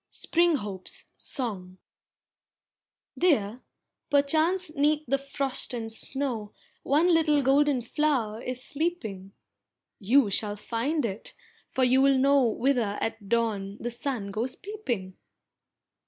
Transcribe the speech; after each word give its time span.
SPRING 0.09 0.55
HOPES 0.55 1.11
SONG 1.15 1.77
Dear, 3.15 3.61
perchance 4.09 4.71
'neath 4.73 5.03
the 5.07 5.19
frost 5.19 5.75
and 5.75 5.93
snow 5.93 6.53
One 6.81 7.13
little 7.13 7.43
golden 7.43 7.83
flower 7.83 8.41
is 8.41 8.63
sleeping, 8.63 9.33
You 9.99 10.31
shall 10.31 10.55
find 10.55 11.05
it, 11.05 11.35
for 11.69 11.83
you 11.83 12.01
will 12.01 12.17
know 12.17 12.41
Whither 12.41 12.97
at 12.99 13.29
dawn 13.29 13.77
the 13.79 13.91
sun 13.91 14.31
goes 14.31 14.55
peeping. 14.55 15.17